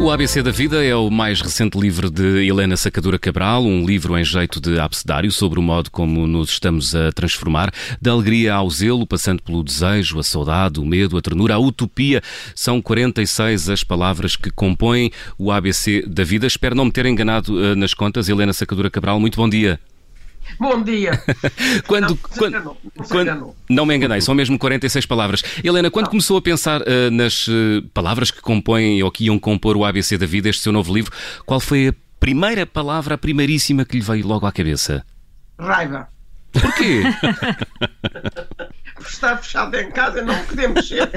[0.00, 4.16] O ABC da Vida é o mais recente livro de Helena Sacadura Cabral, um livro
[4.16, 7.70] em jeito de abcedário sobre o modo como nos estamos a transformar,
[8.00, 12.22] da alegria ao zelo, passando pelo desejo, a saudade, o medo, a ternura, a utopia.
[12.54, 16.46] São 46 as palavras que compõem o ABC da Vida.
[16.46, 18.26] Espero não me ter enganado uh, nas contas.
[18.26, 19.78] Helena Sacadura Cabral, muito bom dia.
[20.58, 21.12] Bom dia.
[21.86, 22.76] quando, não, quando, não,
[23.08, 25.42] quando, não me enganei, são mesmo 46 palavras.
[25.62, 26.10] Helena, quando não.
[26.10, 30.16] começou a pensar uh, nas uh, palavras que compõem ou que iam compor o ABC
[30.18, 31.12] da vida, este seu novo livro,
[31.46, 35.04] qual foi a primeira palavra, a primeiríssima que lhe veio logo à cabeça?
[35.58, 36.08] Raiva.
[36.52, 37.02] Porquê?
[38.96, 41.08] Por estar fechado em casa e não poder mexer.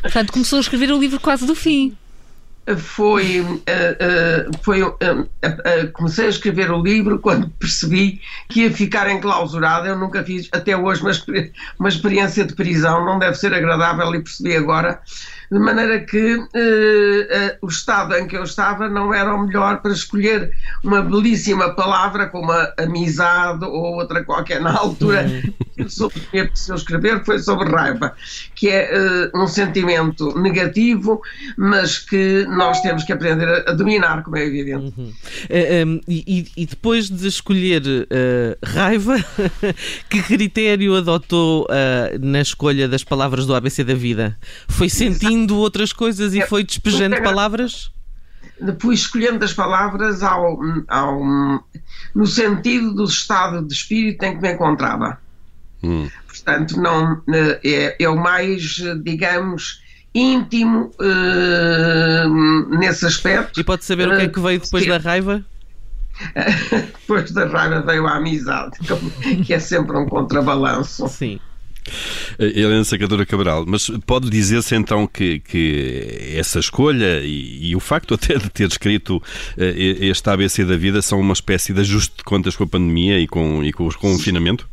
[0.00, 1.94] Portanto, começou a escrever o livro quase do fim
[2.78, 4.96] foi, uh, uh, foi uh,
[5.92, 9.86] comecei a escrever o livro quando percebi que ia ficar enclausurado.
[9.86, 11.12] Eu nunca fiz até hoje uma,
[11.78, 15.00] uma experiência de prisão, não deve ser agradável e percebi agora
[15.54, 16.46] de maneira que uh, uh,
[17.62, 20.50] o estado em que eu estava não era o melhor para escolher
[20.82, 25.24] uma belíssima palavra como a amizade ou outra qualquer na altura.
[25.78, 25.88] Uhum.
[25.88, 28.14] sobre que eu escrever foi sobre raiva,
[28.54, 31.20] que é uh, um sentimento negativo,
[31.56, 34.92] mas que nós temos que aprender a, dominar, como é evidente.
[34.96, 35.12] Uhum.
[35.86, 37.82] Um, e, e, depois de escolher
[38.64, 39.16] raiva,
[40.08, 41.66] que critério adotou
[42.20, 44.36] na escolha das palavras do ABC da vida?
[44.68, 47.90] Foi sentindo sentindo outras coisas e é, foi despejando palavras?
[48.78, 51.20] Fui escolhendo as palavras ao, ao,
[52.14, 55.18] no sentido do estado de espírito em que me encontrava.
[55.82, 56.08] Hum.
[56.26, 57.22] Portanto, não,
[57.62, 59.82] é, é o mais, digamos,
[60.14, 63.60] íntimo uh, nesse aspecto.
[63.60, 65.44] E pode saber uh, o que é que veio depois da raiva?
[67.00, 68.78] depois da raiva veio a amizade,
[69.44, 71.08] que é sempre um contrabalanço.
[71.08, 71.40] Sim.
[72.38, 77.80] Eh, Helena Sacadura Cabral, mas pode dizer-se então que, que essa escolha e, e, o
[77.80, 79.22] facto até de ter escrito uh,
[79.56, 83.26] este ABC da vida são uma espécie de ajuste de contas com a pandemia e
[83.26, 84.68] com, e com o confinamento?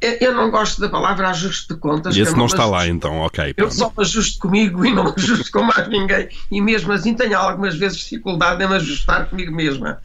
[0.00, 2.14] Eu não gosto da palavra ajuste de contas.
[2.16, 3.54] Esse não está lá, então, ok.
[3.54, 3.68] Pronto.
[3.68, 6.28] Eu só me ajusto comigo e não me ajusto com mais ninguém.
[6.50, 9.98] E mesmo assim tenho algumas vezes dificuldade em me ajustar comigo mesma.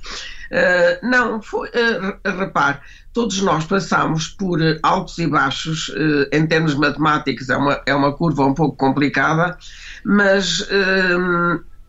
[0.52, 2.80] Uh, não, foi, uh, repare,
[3.14, 8.12] todos nós passamos por altos e baixos, uh, em termos matemáticos é uma, é uma
[8.12, 9.58] curva um pouco complicada,
[10.04, 10.68] mas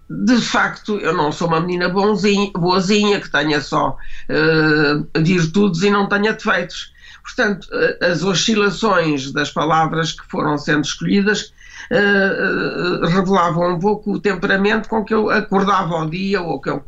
[0.08, 5.90] de facto, eu não sou uma menina bonzinha, boazinha que tenha só uh, virtudes e
[5.90, 6.92] não tenha defeitos.
[7.22, 7.68] Portanto,
[8.00, 11.52] as oscilações das palavras que foram sendo escolhidas
[11.90, 16.80] uh, revelavam um pouco o temperamento com que eu acordava ao dia ou que eu,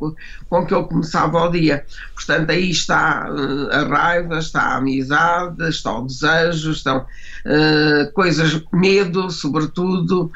[0.49, 1.85] com que eu começava ao dia.
[2.13, 8.61] Portanto, aí está uh, a raiva, está a amizade, está o desejo, estão uh, coisas,
[8.71, 10.31] medo, sobretudo,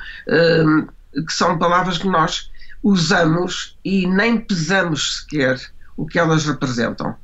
[1.27, 2.51] que são palavras que nós
[2.83, 5.59] usamos e nem pesamos sequer
[5.97, 7.15] o que elas representam.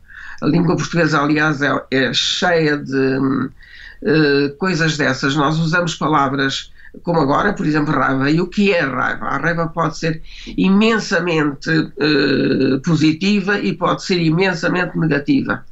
[0.41, 5.35] A língua portuguesa, aliás, é, é cheia de uh, coisas dessas.
[5.35, 6.71] Nós usamos palavras
[7.03, 8.29] como agora, por exemplo, raiva.
[8.29, 9.25] E o que é raiva?
[9.25, 10.21] A raiva pode ser
[10.57, 15.63] imensamente uh, positiva e pode ser imensamente negativa.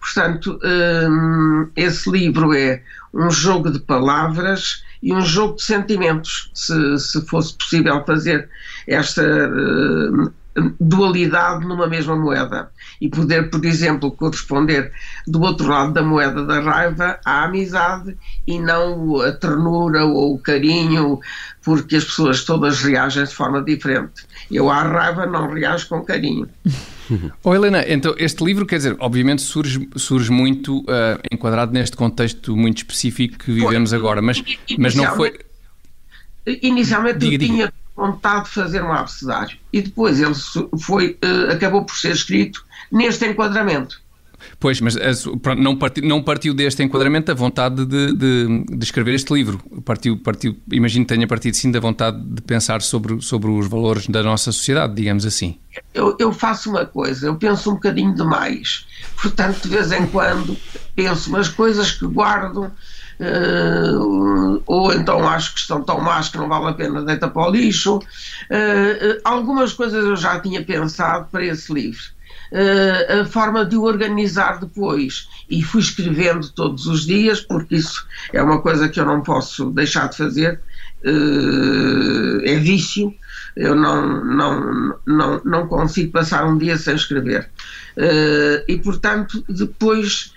[0.00, 6.98] Portanto, uh, esse livro é um jogo de palavras e um jogo de sentimentos, se,
[6.98, 8.48] se fosse possível fazer
[8.86, 10.32] esta uh,
[10.80, 12.70] dualidade numa mesma moeda
[13.00, 14.92] e poder, por exemplo, corresponder
[15.26, 20.38] do outro lado da moeda da raiva à amizade e não a ternura ou o
[20.38, 21.20] carinho,
[21.62, 24.26] porque as pessoas todas reagem de forma diferente.
[24.50, 26.48] Eu à raiva não reajo com carinho.
[27.42, 32.54] Oh Helena, então este livro, quer dizer, obviamente surge, surge muito uh, enquadrado neste contexto
[32.54, 34.42] muito específico que vivemos agora, mas,
[34.78, 35.38] mas não foi.
[36.62, 40.34] Inicialmente diga, eu tinha vontade de fazer um abecedário e depois ele
[40.80, 44.00] foi, uh, acabou por ser escrito neste enquadramento.
[44.60, 44.96] Pois, mas
[45.56, 49.58] não, partiu, não partiu deste enquadramento a vontade de, de, de, escrever este livro.
[49.84, 54.06] Partiu, partiu, imagino que tenha partido sim da vontade de pensar sobre, sobre os valores
[54.06, 55.58] da nossa sociedade, digamos assim.
[55.92, 58.86] Eu, eu faço uma coisa, eu penso um bocadinho demais.
[59.20, 60.56] Portanto, de vez em quando
[60.94, 62.70] penso umas coisas que guardo
[63.20, 67.48] Uh, ou então acho que estão tão más que não vale a pena deitar para
[67.48, 67.96] o lixo.
[67.96, 72.18] Uh, algumas coisas eu já tinha pensado para esse livro.
[72.50, 75.28] Uh, a forma de o organizar depois.
[75.50, 79.70] E fui escrevendo todos os dias, porque isso é uma coisa que eu não posso
[79.70, 80.60] deixar de fazer,
[81.04, 83.14] uh, é vício.
[83.54, 87.50] Eu não, não, não, não consigo passar um dia sem escrever.
[87.96, 90.32] Uh, e, portanto, depois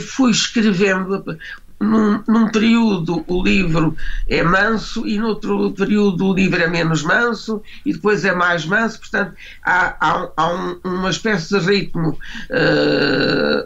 [0.00, 1.38] fui escrevendo
[1.80, 3.96] num, num, período o livro
[4.28, 8.98] é manso e noutro período o livro é menos manso e depois é mais manso,
[8.98, 9.34] portanto
[9.64, 12.14] há, há, há um, uma espécie de ritmo uh,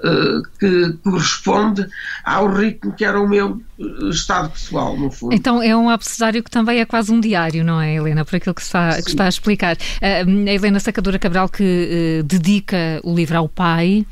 [0.09, 1.87] uh, que corresponde
[2.25, 3.61] ao ritmo que era o meu
[4.11, 5.35] estado pessoal, no fundo.
[5.35, 8.25] Então é um abecedário que também é quase um diário, não é, Helena?
[8.25, 9.77] Por aquilo que está, que está a explicar.
[9.77, 14.07] Uh, a Helena Sacadura Cabral que dedica o livro ao pai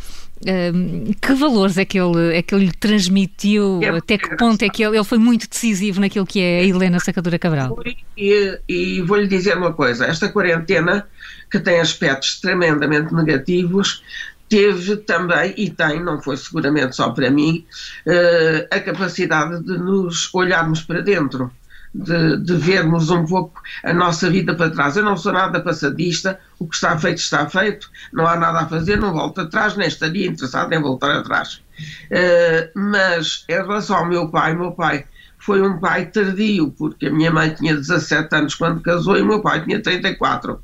[1.20, 3.81] que valores é que ele, é que ele lhe transmitiu?
[3.82, 6.64] É, até que ponto é que ele, ele foi muito decisivo naquilo que é a
[6.64, 7.78] Helena Sacadura Cabral?
[8.16, 11.06] E, e vou-lhe dizer uma coisa: esta quarentena,
[11.50, 14.02] que tem aspectos tremendamente negativos,
[14.48, 17.64] teve também, e tem, não foi seguramente só para mim,
[18.06, 21.50] uh, a capacidade de nos olharmos para dentro
[21.94, 24.96] de, de, vermos um pouco a nossa vida para trás.
[24.96, 28.69] Eu não sou nada passadista, o que está feito está feito, não há nada a
[28.69, 31.62] fazer, não volto atrás, nem estaria interessado em voltar atrás.
[32.10, 35.04] Uh, mas em relação ao meu pai, meu pai
[35.38, 39.26] foi um pai tardio, porque a minha mãe tinha 17 anos quando casou e o
[39.26, 40.60] meu pai tinha 34.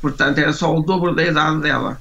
[0.00, 2.00] Portanto, era só o dobro da idade dela.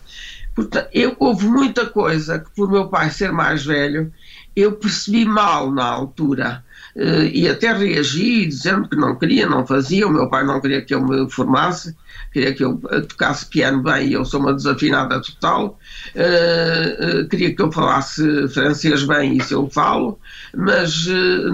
[0.56, 4.12] Portanto, eu, houve muita coisa que, por meu pai ser mais velho,
[4.56, 6.63] eu percebi mal na altura
[6.95, 10.06] uh, e até reagi dizendo que não queria, não fazia.
[10.06, 11.95] O meu pai não queria que eu me formasse,
[12.33, 15.80] queria que eu eh, tocasse piano bem e eu sou uma desafinada total.
[16.15, 20.19] Uh, uh, queria que eu falasse francês bem, isso eu falo,
[20.53, 21.07] mas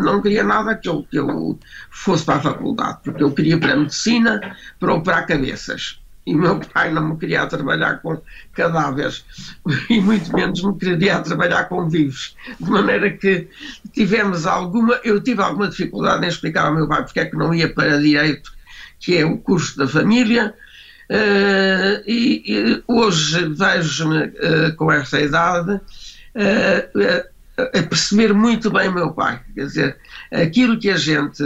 [0.03, 1.59] não queria nada que eu, que eu
[1.91, 6.59] fosse para a faculdade, porque eu queria para a medicina, para operar cabeças e meu
[6.59, 8.21] pai não me queria trabalhar com
[8.53, 9.23] cadáveres
[9.89, 12.35] e muito menos me queria trabalhar com vivos.
[12.59, 13.47] De maneira que
[13.93, 17.53] tivemos alguma, eu tive alguma dificuldade em explicar ao meu pai porque é que não
[17.53, 18.51] ia para direito,
[18.99, 20.53] que é o curso da família.
[21.09, 27.23] Uh, e, e, hoje vejo-me uh, com essa idade uh,
[27.57, 29.39] a perceber muito bem meu pai.
[29.55, 29.97] Quer dizer,
[30.29, 31.41] aquilo que a gente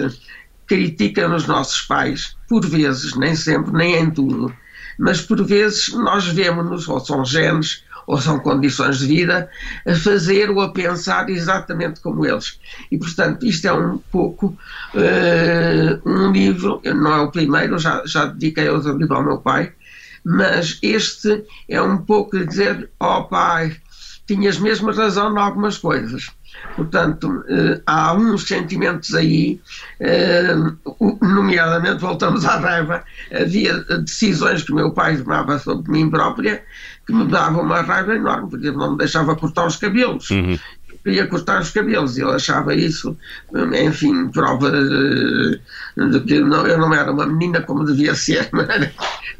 [0.66, 4.52] critica nos nossos pais, por vezes, nem sempre, nem em tudo,
[4.98, 9.50] mas por vezes nós vemos-nos, ou são genes, ou são condições de vida,
[9.88, 12.60] a fazer ou a pensar exatamente como eles.
[12.92, 14.58] E, portanto, isto é um pouco
[14.96, 19.72] uh, um livro, não é o primeiro, já, já dediquei outro livro ao meu pai,
[20.24, 23.76] mas este é um pouco dizer, ó oh, pai,
[24.28, 26.30] tinhas mesmo razão em algumas coisas.
[26.76, 29.60] Portanto, eh, há uns sentimentos aí,
[30.00, 30.56] eh,
[31.22, 36.64] nomeadamente, voltamos à raiva, havia decisões que o meu pai tomava sobre mim própria
[37.06, 40.30] que me davam uma raiva enorme, por exemplo, não me deixava cortar os cabelos.
[40.30, 40.58] Uhum
[41.04, 42.18] queria cortar os cabelos.
[42.18, 43.18] Ele achava isso,
[43.74, 45.60] enfim, prova de,
[46.12, 48.64] de que não, eu não era uma menina como devia ser, não,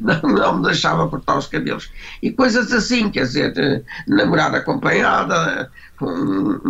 [0.00, 1.90] não me deixava cortar os cabelos.
[2.22, 5.70] E coisas assim, quer dizer, namorar acompanhada,
[6.02, 6.60] com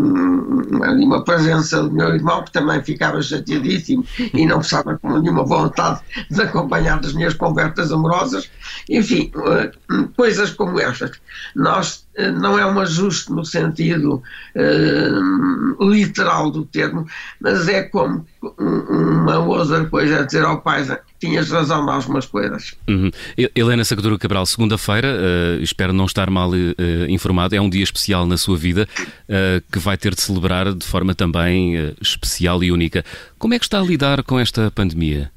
[1.02, 4.04] uma presença do meu irmão que também ficava chateadíssimo
[4.34, 8.50] e não estava com nenhuma vontade de acompanhar as minhas conversas amorosas.
[8.90, 9.70] Enfim, eh,
[10.16, 11.12] coisas como estas.
[11.56, 14.22] Nós eh, não é um ajuste no sentido
[14.54, 17.06] uh, literal do termo,
[17.40, 18.26] mas é como
[18.58, 20.84] uma outra coisa a dizer ao pai
[21.22, 22.74] tinhas razão em algumas coisas.
[22.88, 23.10] Uhum.
[23.54, 26.54] Helena Sacadura Cabral, segunda-feira, uh, espero não estar mal uh,
[27.08, 30.84] informado, é um dia especial na sua vida uh, que vai ter de celebrar de
[30.84, 33.04] forma também especial e única.
[33.38, 35.30] Como é que está a lidar com esta pandemia?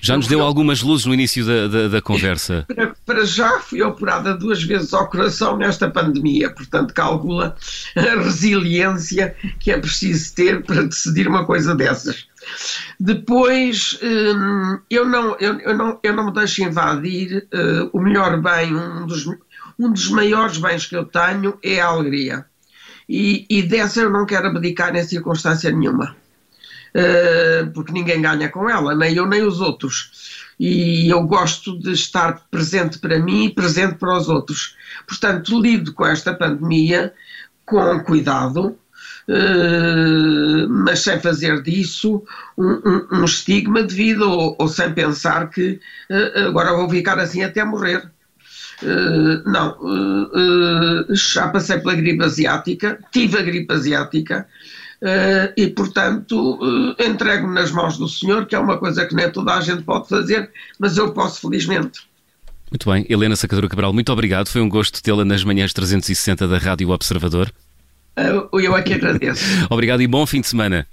[0.00, 2.64] Já nos deu algumas luzes no início da, da, da conversa.
[2.68, 7.56] Para, para, já fui operada duas vezes ao coração nesta pandemia, portanto calcula
[7.96, 12.26] a resiliência que é preciso ter para decidir uma coisa dessas.
[12.98, 17.46] Depois, hum, eu, não, eu, eu, não, eu não me deixo invadir.
[17.52, 19.26] Uh, o melhor bem, um dos,
[19.78, 22.44] um dos maiores bens que eu tenho é a alegria.
[23.08, 26.16] E, e dessa eu não quero abdicar em circunstância nenhuma.
[26.96, 30.12] Uh, porque ninguém ganha com ela, nem eu nem os outros.
[30.58, 34.76] E eu gosto de estar presente para mim e presente para os outros.
[35.06, 37.12] Portanto, lido com esta pandemia
[37.66, 38.78] com cuidado,
[39.26, 42.22] Uh, mas sem fazer disso
[42.58, 47.18] um, um, um estigma de vida ou, ou sem pensar que uh, agora vou ficar
[47.18, 48.06] assim até morrer.
[48.82, 49.78] Uh, não,
[51.10, 54.46] já passei pela gripe asiática, tive a gripe asiática
[55.56, 56.58] e, portanto,
[56.98, 60.08] entrego-me nas mãos do Senhor, que é uma coisa que nem toda a gente pode
[60.08, 62.00] fazer, mas eu posso felizmente.
[62.70, 64.48] Muito bem, Helena Sacadura Cabral, muito obrigado.
[64.48, 67.52] Foi um gosto tê-la nas manhãs 360 da Rádio Observador.
[68.16, 69.44] Eu aqui agradeço.
[69.70, 70.86] Obrigado e bom fim de semana.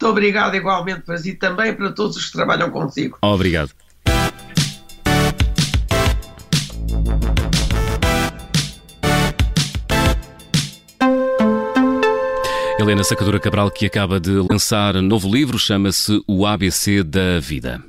[0.00, 3.18] Muito obrigado igualmente para si também para todos os que trabalham consigo.
[3.20, 3.70] Obrigado.
[12.80, 17.82] Helena Sacadura Cabral, que acaba de lançar novo livro, chama-se O ABC da Vida.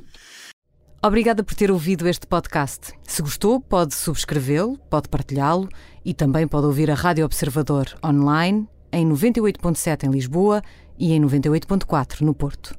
[1.05, 2.91] Obrigada por ter ouvido este podcast.
[3.03, 5.69] Se gostou, pode subscrevê-lo, pode partilhá-lo
[6.03, 10.63] e também pode ouvir a Rádio Observador online em 98.7 em Lisboa
[10.97, 12.75] e em 98.4 no Porto.